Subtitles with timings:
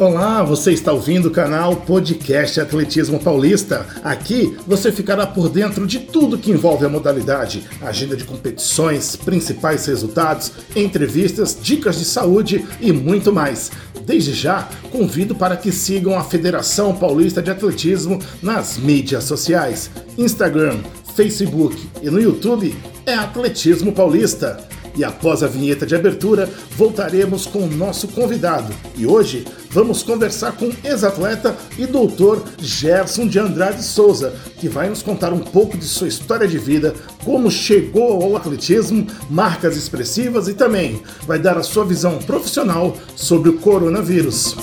[0.00, 3.84] Olá, você está ouvindo o canal Podcast Atletismo Paulista.
[4.04, 9.86] Aqui você ficará por dentro de tudo que envolve a modalidade, agenda de competições, principais
[9.86, 13.72] resultados, entrevistas, dicas de saúde e muito mais.
[14.06, 20.78] Desde já, convido para que sigam a Federação Paulista de Atletismo nas mídias sociais: Instagram,
[21.16, 22.72] Facebook e no YouTube
[23.04, 24.64] é Atletismo Paulista.
[24.98, 28.74] E após a vinheta de abertura, voltaremos com o nosso convidado.
[28.96, 35.00] E hoje vamos conversar com ex-atleta e doutor Gerson de Andrade Souza, que vai nos
[35.00, 36.94] contar um pouco de sua história de vida,
[37.24, 43.50] como chegou ao atletismo, marcas expressivas e também vai dar a sua visão profissional sobre
[43.50, 44.56] o coronavírus.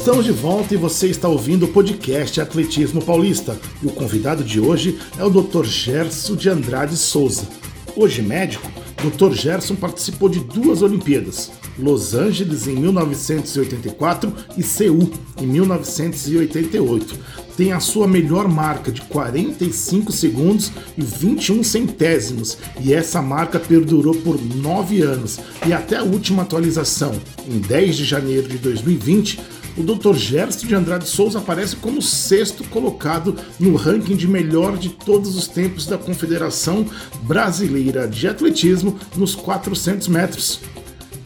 [0.00, 3.60] Estamos de volta e você está ouvindo o podcast Atletismo Paulista.
[3.82, 5.66] E o convidado de hoje é o Dr.
[5.66, 7.46] Gerson de Andrade Souza.
[7.94, 9.34] Hoje médico, Dr.
[9.34, 17.18] Gerson participou de duas Olimpíadas, Los Angeles em 1984 e Seul em 1988.
[17.54, 24.14] Tem a sua melhor marca de 45 segundos e 21 centésimos, e essa marca perdurou
[24.14, 25.38] por nove anos.
[25.66, 27.12] E até a última atualização,
[27.46, 30.14] em 10 de janeiro de 2020, o Dr.
[30.14, 35.46] Gerson de Andrade Souza aparece como sexto colocado no ranking de melhor de todos os
[35.46, 36.86] tempos da Confederação
[37.22, 40.60] Brasileira de Atletismo nos 400 metros.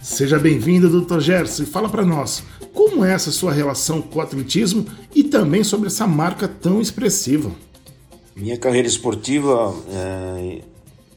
[0.03, 1.21] Seja bem-vindo, Dr.
[1.21, 2.43] Gerson, e fala para nós
[2.73, 7.51] como é essa sua relação com o atletismo e também sobre essa marca tão expressiva.
[8.37, 10.61] Minha carreira esportiva é,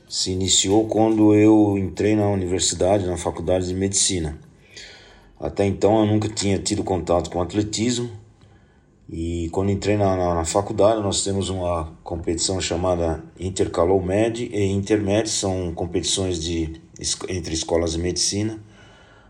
[0.07, 4.37] se iniciou quando eu entrei na universidade, na faculdade de medicina.
[5.39, 8.09] Até então eu nunca tinha tido contato com atletismo
[9.09, 14.65] e quando entrei na, na, na faculdade nós temos uma competição chamada Intercalou Med e
[14.65, 16.81] Intermed, são competições de,
[17.29, 18.59] entre escolas de medicina.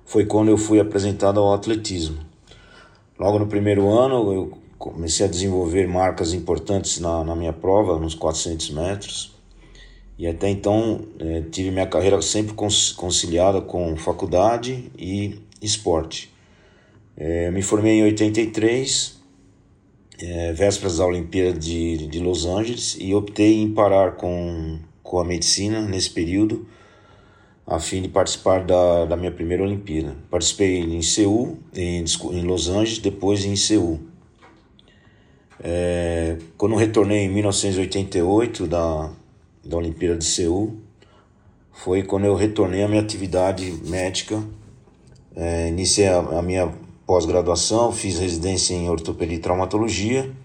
[0.03, 2.17] Foi quando eu fui apresentado ao atletismo.
[3.19, 8.15] Logo no primeiro ano eu comecei a desenvolver marcas importantes na, na minha prova, nos
[8.15, 9.35] 400 metros.
[10.17, 16.33] E até então eh, tive minha carreira sempre conciliada com faculdade e esporte.
[17.15, 19.19] É, me formei em 83,
[20.21, 25.25] é, vésperas da Olimpíada de, de Los Angeles, e optei em parar com, com a
[25.25, 26.67] medicina nesse período,
[27.65, 30.15] a fim de participar da, da minha primeira Olimpíada.
[30.29, 33.99] Participei em Seul, em, em Los Angeles, depois em Seul.
[35.59, 39.11] É, quando retornei em 1988 da,
[39.65, 40.77] da Olimpíada de Seul,
[41.73, 44.43] foi quando eu retornei à minha atividade médica
[45.37, 46.73] é, iniciei a, a minha
[47.05, 50.35] pós-graduação, fiz residência em ortopedia e traumatologia,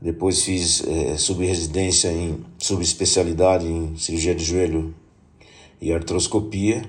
[0.00, 4.94] depois fiz é, subresidência em subespecialidade em cirurgia de joelho
[5.80, 6.82] e artroscopia,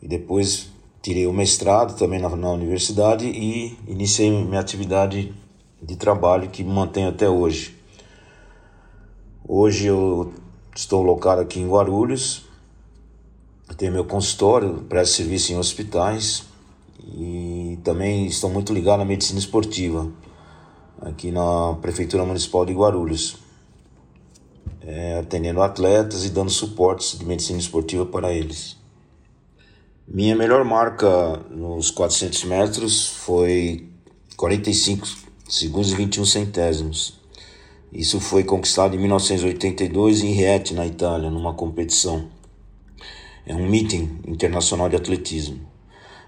[0.00, 0.70] e depois
[1.02, 5.34] tirei o mestrado também na, na universidade e iniciei minha atividade
[5.82, 7.76] de trabalho que mantenho até hoje.
[9.46, 10.32] Hoje eu
[10.74, 12.49] estou locado aqui em Guarulhos,
[13.74, 16.44] tenho meu consultório, presto serviço em hospitais
[17.14, 20.10] e também estou muito ligado à medicina esportiva
[21.00, 23.36] aqui na Prefeitura Municipal de Guarulhos,
[24.82, 28.76] é, atendendo atletas e dando suportes de medicina esportiva para eles.
[30.06, 33.88] Minha melhor marca nos 400 metros foi
[34.36, 35.06] 45
[35.48, 37.20] segundos e 21 centésimos.
[37.92, 42.28] Isso foi conquistado em 1982 em Rieti, na Itália, numa competição
[43.50, 45.58] é um meeting internacional de atletismo.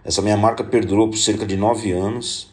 [0.04, 2.50] Essa minha marca perdurou por cerca de nove anos,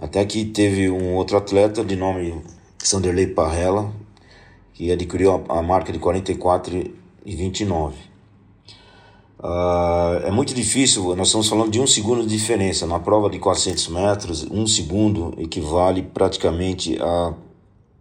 [0.00, 2.42] até que teve um outro atleta de nome
[2.78, 3.92] Sanderley Parrella,
[4.74, 6.90] que adquiriu a, marca de 44
[7.24, 7.94] e 29.
[9.38, 12.88] Uh, ah, é muito difícil, nós estamos falando de um segundo de diferença.
[12.88, 17.34] Na prova de 400 metros, um segundo equivale praticamente a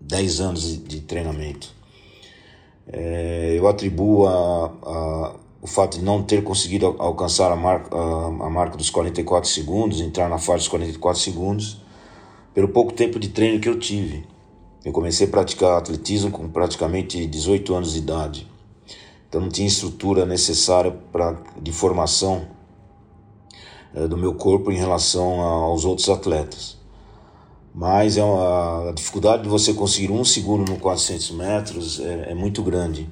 [0.01, 1.71] 10 anos de, treinamento.
[2.87, 8.25] É, eu atribuo a, a, o fato de não ter conseguido alcançar a marca, a,
[8.27, 11.81] a marca dos 44 segundos, entrar na faixa dos 44 segundos,
[12.53, 14.27] pelo pouco tempo de treino que eu tive.
[14.85, 18.47] Eu comecei a praticar atletismo com praticamente 18 anos de idade.
[19.27, 22.45] Então não tinha estrutura necessária pra, de formação
[23.95, 26.77] é, do meu corpo em relação aos outros atletas.
[27.73, 32.35] Mas é uma, a dificuldade de você conseguir um segundo no 400 metros é, é
[32.35, 33.09] muito grande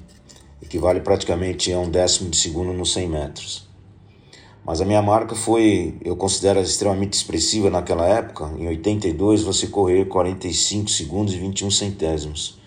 [0.64, 3.68] equivale praticamente a um décimo de segundo nos 100 metros.
[4.64, 8.50] Mas a minha marca foi, eu considero extremamente expressiva naquela época.
[8.58, 12.58] Em 82 você correr 45 segundos e 21 centésimos.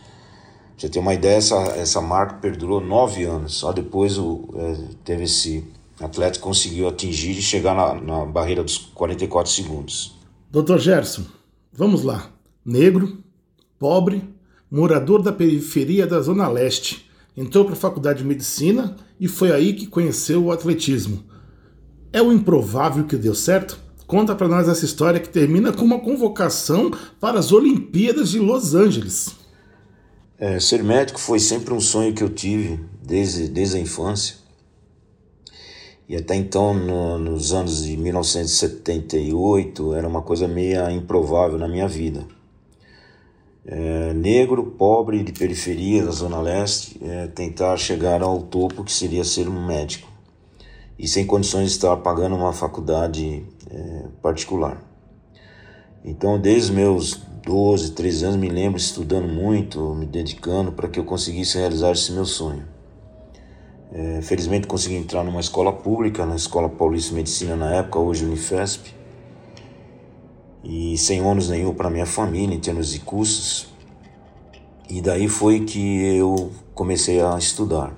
[0.78, 3.56] você tem uma ideia, essa, essa marca perdurou nove anos.
[3.56, 5.64] Só depois o, é, teve esse
[6.00, 10.16] atleta conseguiu atingir e chegar na, na barreira dos 44 segundos.
[10.52, 11.24] Doutor Gerson,
[11.74, 12.30] vamos lá.
[12.64, 13.18] Negro,
[13.80, 14.24] pobre,
[14.70, 17.07] morador da periferia da Zona Leste.
[17.38, 21.24] Entrou para a faculdade de medicina e foi aí que conheceu o atletismo.
[22.12, 23.80] É o improvável que deu certo?
[24.08, 26.90] Conta para nós essa história que termina com uma convocação
[27.20, 29.36] para as Olimpíadas de Los Angeles.
[30.40, 34.36] É, ser médico foi sempre um sonho que eu tive desde, desde a infância.
[36.10, 41.88] E até então, no, nos anos de 1978, era uma coisa meio improvável na minha
[41.88, 42.26] vida.
[43.70, 49.26] É, negro, pobre, de periferia da Zona Leste, é, tentar chegar ao topo que seria
[49.26, 50.10] ser um médico.
[50.98, 54.82] E sem condições de estar pagando uma faculdade é, particular.
[56.04, 61.04] Então, desde meus 12, 13 anos, me lembro estudando muito, me dedicando para que eu
[61.04, 62.64] conseguisse realizar esse meu sonho.
[63.92, 68.26] É, felizmente consegui entrar numa escola pública, na Escola Paulista de Medicina na época, hoje
[68.26, 68.97] Unifesp,
[70.64, 73.68] e sem ônus nenhum para minha família em termos de custos.
[74.90, 77.94] E daí foi que eu comecei a estudar.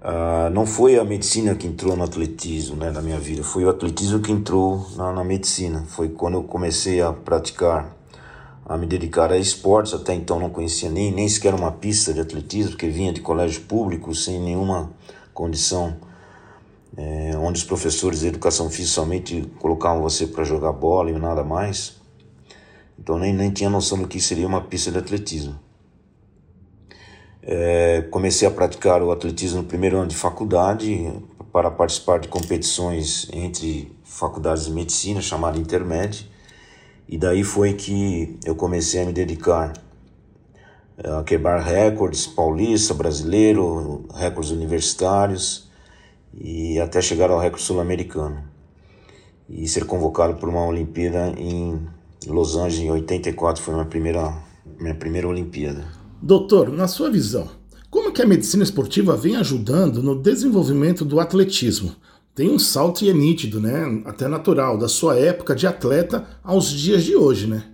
[0.00, 3.70] Uh, não foi a medicina que entrou no atletismo né, na minha vida, foi o
[3.70, 5.84] atletismo que entrou na, na medicina.
[5.88, 7.96] Foi quando eu comecei a praticar
[8.66, 9.94] a me dedicar a esportes.
[9.94, 13.62] Até então não conhecia nem, nem sequer uma pista de atletismo, porque vinha de colégio
[13.62, 14.90] público sem nenhuma
[15.32, 15.96] condição,
[16.96, 21.42] é, onde os professores de educação física somente colocavam você para jogar bola e nada
[21.42, 22.00] mais.
[22.98, 25.58] Então nem, nem tinha noção do que seria uma pista de atletismo.
[27.42, 31.12] É, comecei a praticar o atletismo no primeiro ano de faculdade
[31.52, 36.30] para participar de competições entre faculdades de medicina, chamada Intermed
[37.06, 39.74] e daí foi que eu comecei a me dedicar
[40.96, 45.63] a quebrar recordes paulista, brasileiro, recordes universitários
[46.40, 48.42] e até chegar ao recorde sul-americano.
[49.48, 51.80] E ser convocado para uma Olimpíada em
[52.26, 54.34] Los Angeles em 84 foi minha primeira
[54.80, 55.84] minha primeira Olimpíada.
[56.22, 57.48] Doutor, na sua visão,
[57.90, 61.94] como que a medicina esportiva vem ajudando no desenvolvimento do atletismo?
[62.34, 64.02] tem um salto e é nítido, né?
[64.04, 67.64] Até natural, da sua época de atleta aos dias de hoje, né?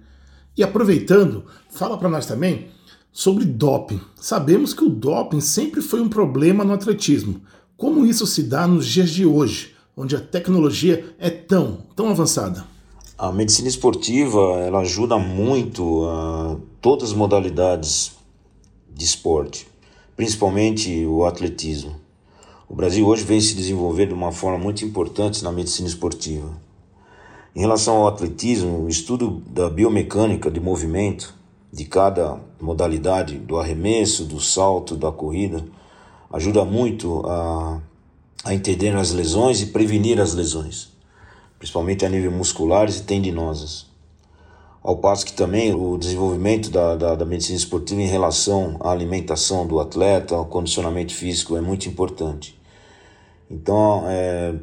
[0.56, 2.68] E aproveitando, fala para nós também
[3.10, 4.00] sobre doping.
[4.16, 7.40] Sabemos que o doping sempre foi um problema no atletismo.
[7.80, 12.66] Como isso se dá nos dias de hoje, onde a tecnologia é tão, tão avançada?
[13.16, 18.12] A medicina esportiva ela ajuda muito a todas as modalidades
[18.94, 19.66] de esporte,
[20.14, 21.96] principalmente o atletismo.
[22.68, 26.50] O Brasil hoje vem se desenvolver de uma forma muito importante na medicina esportiva.
[27.56, 31.34] Em relação ao atletismo, o estudo da biomecânica de movimento
[31.72, 35.64] de cada modalidade, do arremesso, do salto, da corrida,
[36.32, 37.80] ajuda muito a,
[38.44, 40.90] a entender as lesões e prevenir as lesões,
[41.58, 43.90] principalmente a nível musculares e tendinosas.
[44.82, 49.66] Ao passo que também o desenvolvimento da, da, da, medicina esportiva em relação à alimentação
[49.66, 52.58] do atleta, ao condicionamento físico é muito importante.
[53.50, 54.54] Então, é,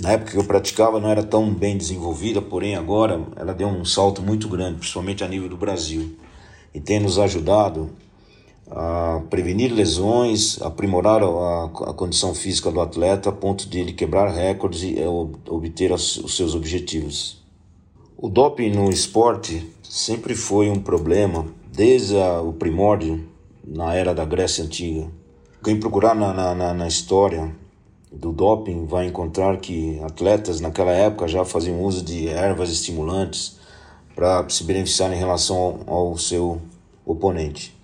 [0.00, 3.84] na época que eu praticava não era tão bem desenvolvida, porém agora ela deu um
[3.84, 6.16] salto muito grande, principalmente a nível do Brasil,
[6.72, 7.90] e tem nos ajudado
[8.74, 14.32] a prevenir lesões, aprimorar a, a condição física do atleta a ponto de ele quebrar
[14.32, 17.42] recordes e é, obter os, os seus objetivos.
[18.16, 23.28] O doping no esporte sempre foi um problema desde a, o primórdio
[23.62, 25.06] na era da Grécia Antiga.
[25.62, 27.54] Quem procurar na, na, na história
[28.10, 33.58] do doping vai encontrar que atletas naquela época já faziam uso de ervas estimulantes
[34.14, 36.60] para se beneficiar em relação ao, ao seu
[37.04, 37.81] oponente.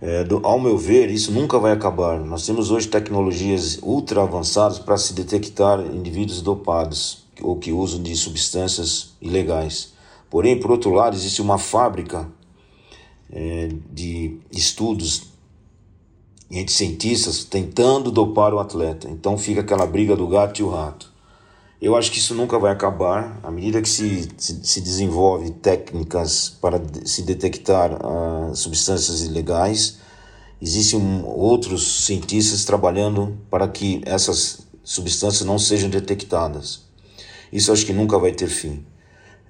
[0.00, 2.20] É, do, ao meu ver, isso nunca vai acabar.
[2.20, 8.14] Nós temos hoje tecnologias ultra avançadas para se detectar indivíduos dopados ou que usam de
[8.14, 9.94] substâncias ilegais.
[10.28, 12.28] Porém, por outro lado, existe uma fábrica
[13.30, 15.34] é, de estudos
[16.50, 19.08] entre cientistas tentando dopar o atleta.
[19.10, 21.15] Então fica aquela briga do gato e o rato.
[21.80, 23.38] Eu acho que isso nunca vai acabar.
[23.42, 29.98] À medida que se, se, se desenvolve técnicas para se detectar uh, substâncias ilegais,
[30.60, 36.86] existem outros cientistas trabalhando para que essas substâncias não sejam detectadas.
[37.52, 38.84] Isso acho que nunca vai ter fim,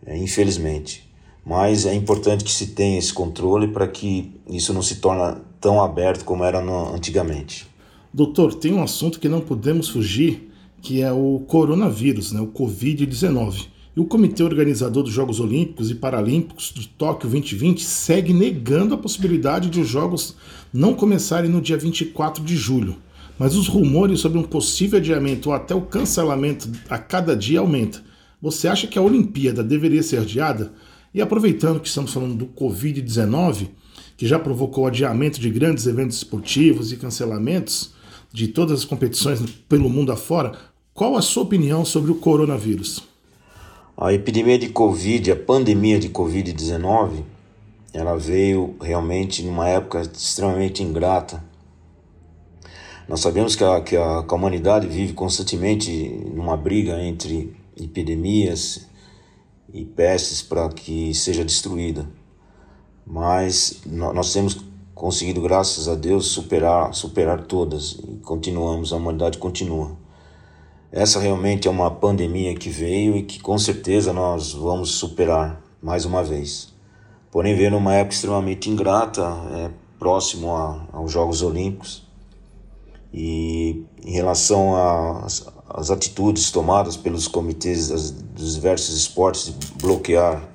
[0.05, 1.09] é, infelizmente.
[1.45, 5.81] Mas é importante que se tenha esse controle para que isso não se torne tão
[5.81, 7.69] aberto como era no, antigamente.
[8.13, 10.51] Doutor, tem um assunto que não podemos fugir,
[10.87, 13.67] que é o coronavírus, né, o Covid-19.
[13.97, 18.99] E o comitê organizador dos Jogos Olímpicos e Paralímpicos de Tóquio 2020 segue negando a
[18.99, 20.37] possibilidade de os Jogos
[20.73, 22.99] não começarem no dia 24 de julho.
[23.37, 28.01] Mas os rumores sobre um possível adiamento ou até o cancelamento a cada dia aumentam.
[28.41, 30.73] Você acha que a Olimpíada deveria ser adiada?
[31.13, 33.71] E aproveitando que estamos falando do Covid-19,
[34.17, 37.93] que já provocou adiamento de grandes eventos esportivos e cancelamentos
[38.33, 40.53] de todas as competições pelo mundo afora,
[40.97, 43.03] qual a sua opinião sobre o coronavírus?
[43.99, 47.23] A epidemia de Covid, a pandemia de Covid-19,
[47.93, 51.45] ela veio realmente numa época extremamente ingrata.
[53.07, 55.93] Nós sabemos que a, que a, que a humanidade vive constantemente
[56.35, 58.87] numa briga entre epidemias
[59.75, 62.09] e pestes para que seja destruída.
[63.07, 70.06] Mas nós temos conseguido, graças a Deus, superar, superar todas e continuamos, a humanidade continua.
[70.93, 76.05] Essa realmente é uma pandemia que veio e que com certeza nós vamos superar mais
[76.05, 76.73] uma vez.
[77.31, 82.07] Porém, veio numa época extremamente ingrata, é, próximo a, aos Jogos Olímpicos.
[83.13, 84.75] E em relação
[85.69, 90.49] às atitudes tomadas pelos comitês das, dos diversos esportes de bloquear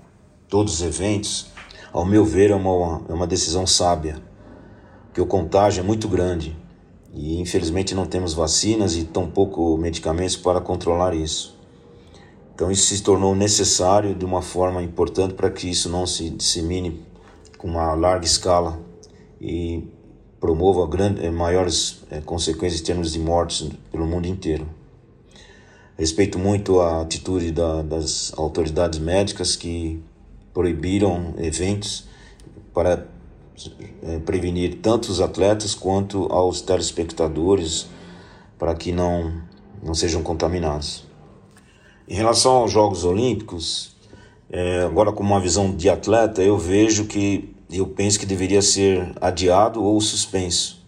[0.47, 1.47] todos os eventos,
[1.91, 4.21] ao meu ver, é uma, é uma decisão sábia,
[5.07, 6.55] porque o contágio é muito grande
[7.13, 11.57] e infelizmente não temos vacinas e tampouco medicamentos para controlar isso.
[12.55, 17.01] Então isso se tornou necessário de uma forma importante para que isso não se dissemine
[17.57, 18.79] com uma larga escala
[19.39, 19.83] e
[20.39, 24.67] promova grande, eh, maiores é, consequências em termos de mortes pelo mundo inteiro.
[25.97, 30.01] Respeito muito a atitude da, das autoridades médicas que
[30.51, 32.05] proibiram eventos
[32.73, 33.07] para
[34.25, 37.87] prevenir tanto os atletas quanto aos telespectadores
[38.57, 39.41] para que não,
[39.81, 41.03] não sejam contaminados.
[42.07, 43.95] Em relação aos Jogos Olímpicos,
[44.49, 49.13] é, agora com uma visão de atleta, eu vejo que eu penso que deveria ser
[49.21, 50.85] adiado ou suspenso,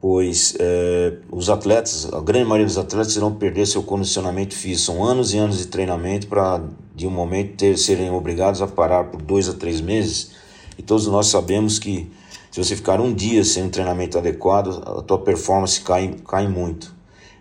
[0.00, 4.92] pois é, os atletas, a grande maioria dos atletas irão perder seu condicionamento físico.
[4.92, 6.62] São anos e anos de treinamento para,
[6.94, 10.41] de um momento, ter, serem obrigados a parar por dois a três meses
[10.82, 12.10] e todos nós sabemos que
[12.50, 16.92] se você ficar um dia sem um treinamento adequado, a tua performance cai, cai muito.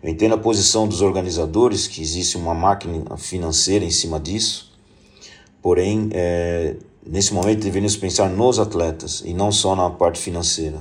[0.03, 4.71] Eu entendo a posição dos organizadores, que existe uma máquina financeira em cima disso,
[5.59, 10.77] porém, é, nesse momento deveríamos pensar nos atletas e não só na parte financeira.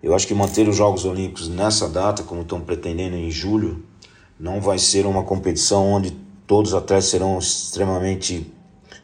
[0.00, 3.84] Eu acho que manter os Jogos Olímpicos nessa data, como estão pretendendo em julho,
[4.38, 6.12] não vai ser uma competição onde
[6.46, 8.52] todos os atletas serão extremamente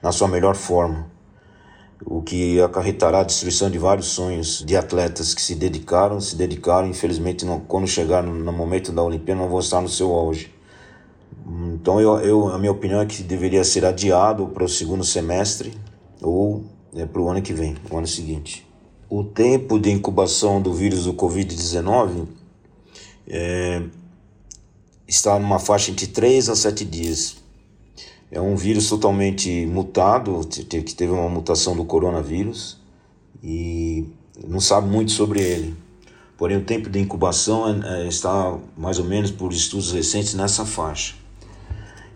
[0.01, 1.18] na sua melhor forma
[2.05, 6.89] o que acarretará a destruição de vários sonhos de atletas que se dedicaram, se dedicaram,
[6.89, 10.53] infelizmente não, quando chegar no, no momento da Olimpíada não vão estar no seu auge.
[11.73, 15.73] Então eu, eu, a minha opinião é que deveria ser adiado para o segundo semestre
[16.23, 16.65] ou
[16.95, 18.67] é, para o ano que vem, o ano seguinte.
[19.09, 22.27] O tempo de incubação do vírus do Covid-19
[23.27, 23.83] é,
[25.07, 27.37] está numa faixa entre 3 a 7 dias
[28.31, 32.79] é um vírus totalmente mutado, que teve uma mutação do coronavírus
[33.43, 34.07] e
[34.47, 35.75] não sabe muito sobre ele.
[36.37, 40.65] Porém, o tempo de incubação é, é, está mais ou menos por estudos recentes nessa
[40.65, 41.17] faixa.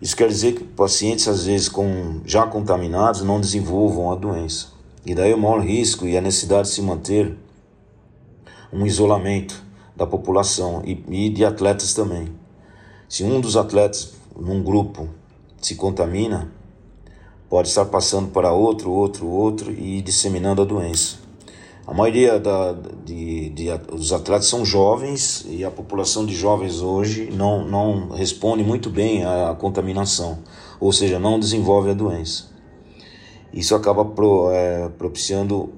[0.01, 4.67] Isso quer dizer que pacientes, às vezes, com, já contaminados, não desenvolvam a doença.
[5.05, 7.35] E daí o maior risco e a necessidade de se manter
[8.71, 9.61] um isolamento
[9.95, 12.29] da população e, e de atletas também.
[13.09, 15.09] Se um dos atletas num grupo
[15.63, 16.51] se contamina,
[17.49, 21.17] pode estar passando para outro, outro, outro e disseminando a doença.
[21.85, 22.71] A maioria da,
[23.05, 28.63] de, de, dos atletas são jovens e a população de jovens hoje não, não responde
[28.63, 30.39] muito bem à, contaminação,
[30.79, 32.49] ou seja, não desenvolve a doença.
[33.53, 35.73] Isso acaba pro, é, propiciando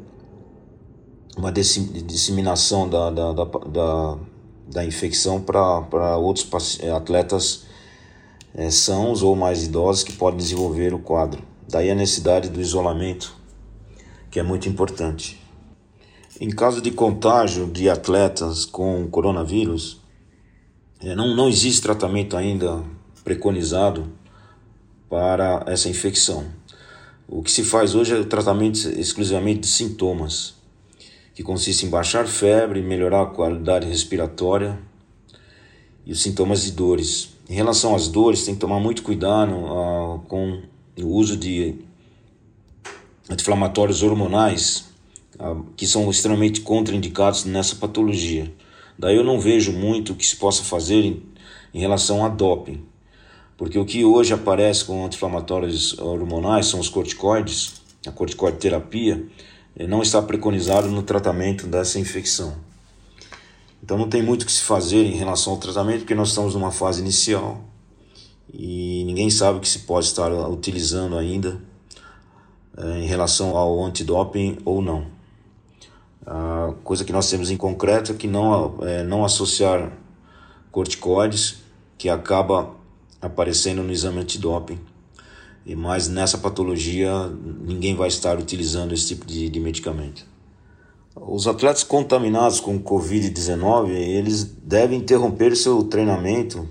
[1.36, 4.18] uma disseminação da, da, da, da,
[4.72, 7.65] da infecção para outros atletas
[8.56, 11.44] é, sãos ou mais idosos que podem desenvolver o quadro.
[11.68, 13.36] Daí a necessidade do isolamento,
[14.32, 15.40] que é muito importante.
[16.40, 20.02] Em caso de contágio de atletas com coronavírus,
[21.02, 22.84] é, não, não existe tratamento ainda
[23.24, 24.08] preconizado
[25.10, 26.46] para essa infecção.
[27.28, 30.54] O que se faz hoje é tratamento exclusivamente de sintomas,
[31.34, 34.80] que consiste em baixar febre, melhorar a qualidade respiratória
[36.06, 37.35] e os sintomas de dores.
[37.48, 40.64] Em relação às dores, tem que tomar muito cuidado uh, com
[41.00, 41.76] o uso de
[43.30, 44.86] anti-inflamatórios hormonais,
[45.40, 48.52] uh, que são extremamente contraindicados nessa patologia.
[48.98, 51.24] Daí eu não vejo muito o que se possa fazer em,
[51.72, 52.84] em relação a doping.
[53.58, 59.24] Porque o que hoje aparece com anti-inflamatórios hormonais são os corticoides, a corticoide terapia,
[59.88, 62.56] não está preconizado no tratamento dessa infecção.
[63.86, 66.56] Então não tem muito o que se fazer em relação ao tratamento, porque nós estamos
[66.56, 67.62] numa fase inicial
[68.52, 71.62] e ninguém sabe o que se pode estar utilizando ainda
[72.76, 75.06] é, em relação ao antidoping ou não.
[76.26, 79.96] A coisa que nós temos em concreto é que não, é, não associar
[80.72, 81.58] corticoides,
[81.96, 82.72] que acaba
[83.22, 84.80] aparecendo no exame antidoping.
[85.64, 87.28] E mas nessa patologia
[87.62, 90.26] ninguém vai estar utilizando esse tipo de, de medicamento.
[91.16, 96.68] Os atletas contaminados com Covid-19, eles devem interromper seu treinamento,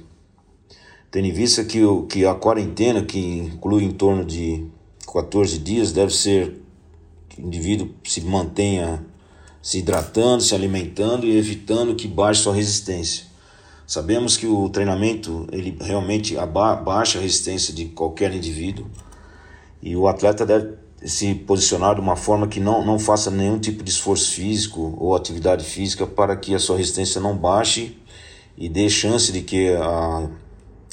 [1.10, 4.66] tendo em vista que, o, que a quarentena, que inclui em torno de
[5.10, 6.60] 14 dias, deve ser
[7.28, 9.04] que o indivíduo se mantenha
[9.62, 13.24] se hidratando, se alimentando e evitando que baixe sua resistência.
[13.86, 18.86] Sabemos que o treinamento ele realmente abaixa a resistência de qualquer indivíduo
[19.80, 23.82] e o atleta deve se posicionar de uma forma que não, não faça nenhum tipo
[23.82, 27.96] de esforço físico ou atividade física para que a sua resistência não baixe
[28.56, 30.28] e dê chance de que a,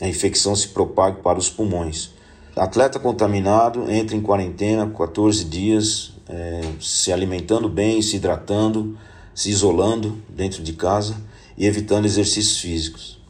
[0.02, 2.12] a infecção se propague para os pulmões.
[2.56, 8.98] Atleta contaminado entra em quarentena 14 dias, é, se alimentando bem, se hidratando,
[9.34, 11.16] se isolando dentro de casa
[11.58, 13.22] e evitando exercícios físicos.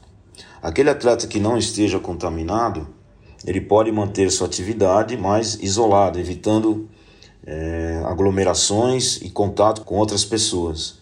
[0.62, 2.88] Aquele atleta que não esteja contaminado
[3.46, 6.90] ele pode manter sua atividade mais isolado, evitando
[7.46, 11.00] é, aglomerações e contato com outras pessoas.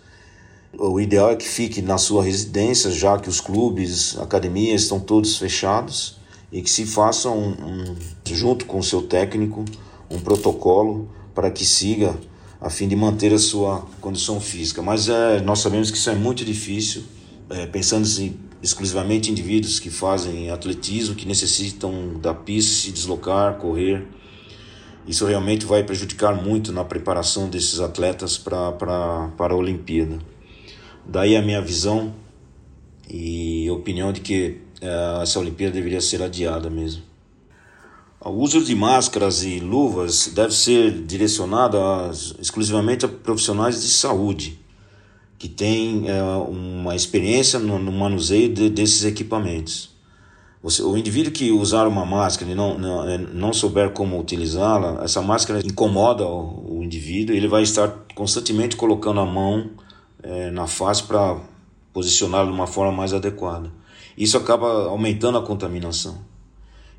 [0.78, 5.38] O ideal é que fique na sua residência, já que os clubes, academias estão todos
[5.38, 6.18] fechados,
[6.52, 9.66] e que se faça um, um, junto com o seu técnico
[10.10, 12.18] um protocolo para que siga
[12.60, 14.82] a fim de manter a sua condição física.
[14.82, 17.04] Mas é, nós sabemos que isso é muito difícil,
[17.50, 24.06] é, pensando em exclusivamente indivíduos que fazem atletismo, que necessitam da pista, se deslocar, correr.
[25.08, 30.20] Isso realmente vai prejudicar muito na preparação desses atletas para a Olimpíada.
[31.06, 32.14] Daí a minha visão
[33.10, 37.02] e opinião de que uh, essa Olimpíada deveria ser adiada mesmo.
[38.22, 44.60] O uso de máscaras e luvas deve ser direcionado a, exclusivamente a profissionais de saúde
[45.40, 49.98] que tem é, uma experiência no, no manuseio de, desses equipamentos.
[50.62, 55.02] Você, o indivíduo que usar uma máscara e não, não, é, não souber como utilizá-la,
[55.02, 59.70] essa máscara incomoda o, o, indivíduo, ele vai estar constantemente colocando a mão
[60.22, 61.38] é, na face para
[61.94, 63.72] posicioná-la de uma forma mais adequada.
[64.18, 66.18] Isso acaba aumentando a contaminação.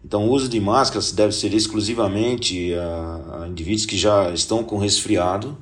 [0.03, 4.79] Então, o uso de máscaras deve ser exclusivamente a, a indivíduos que já estão com
[4.79, 5.59] resfriado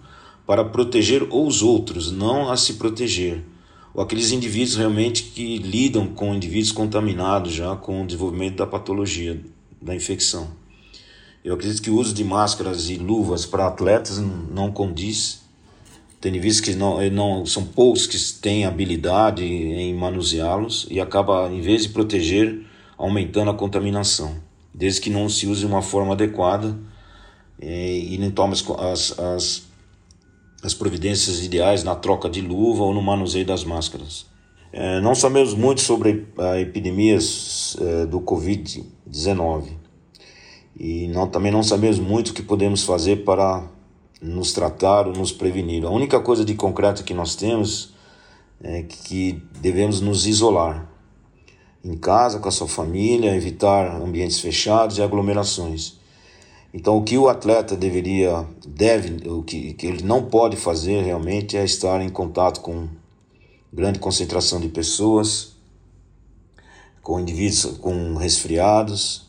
[0.48, 3.44] para proteger os outros, não a se proteger.
[3.92, 9.38] Ou aqueles indivíduos realmente que lidam com indivíduos contaminados já com o desenvolvimento da patologia,
[9.82, 10.48] da infecção.
[11.44, 15.42] Eu acredito que o uso de máscaras e luvas para atletas não condiz,
[16.18, 21.60] tendo visto que não, não, são poucos que têm habilidade em manuseá-los e acaba, em
[21.60, 22.64] vez de proteger,
[22.96, 24.34] aumentando a contaminação,
[24.72, 26.74] desde que não se use de uma forma adequada
[27.60, 29.67] eh, e, e não tome as, as
[30.62, 34.26] as providências ideais na troca de luva ou no manuseio das máscaras.
[34.72, 39.64] É, não sabemos muito sobre a epidemias é, do Covid-19
[40.78, 43.66] e não, também não sabemos muito o que podemos fazer para
[44.20, 45.84] nos tratar ou nos prevenir.
[45.84, 47.94] A única coisa de concreto que nós temos
[48.62, 50.88] é que devemos nos isolar
[51.84, 55.97] em casa, com a sua família, evitar ambientes fechados e aglomerações.
[56.72, 61.56] Então, o que o atleta deveria, deve, o que, que ele não pode fazer realmente
[61.56, 62.88] é estar em contato com
[63.72, 65.56] grande concentração de pessoas,
[67.02, 69.26] com indivíduos com resfriados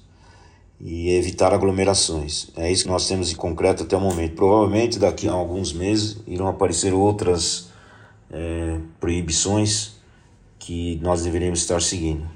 [0.82, 2.50] e evitar aglomerações.
[2.58, 4.36] É isso que nós temos em concreto até o momento.
[4.36, 7.70] Provavelmente daqui a alguns meses irão aparecer outras
[8.30, 9.94] é, proibições
[10.58, 12.28] que nós deveríamos estar seguindo.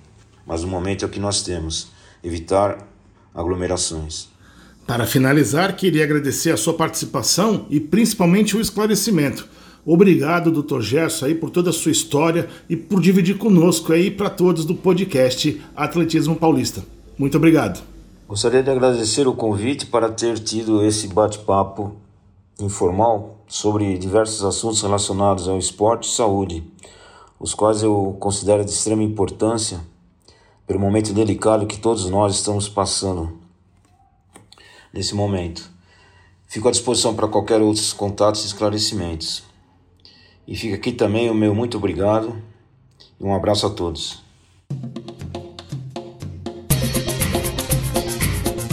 [0.45, 1.89] Mas no momento é o que nós temos:
[2.23, 2.87] evitar
[3.33, 4.32] aglomerações.
[4.85, 9.47] Para finalizar, queria agradecer a sua participação e principalmente o esclarecimento.
[9.85, 10.81] Obrigado, Dr.
[10.81, 14.75] Gerson, aí por toda a sua história e por dividir conosco aí para todos do
[14.75, 16.83] podcast Atletismo Paulista.
[17.17, 17.81] Muito obrigado.
[18.27, 21.95] Gostaria de agradecer o convite para ter tido esse bate-papo
[22.59, 26.63] informal sobre diversos assuntos relacionados ao esporte e saúde,
[27.39, 29.79] os quais eu considero de extrema importância
[30.65, 33.42] pelo momento delicado que todos nós estamos passando
[34.93, 35.69] nesse momento.
[36.47, 39.43] Fico à disposição para qualquer outros contatos e esclarecimentos.
[40.47, 42.39] E fica aqui também o meu muito obrigado
[43.19, 44.21] e um abraço a todos.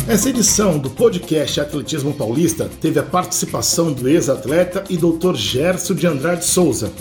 [0.06, 5.37] Essa edição do podcast Atletismo Paulista teve a participação do ex-atleta e Dr.
[5.37, 6.92] Gerson de Andrade Souza.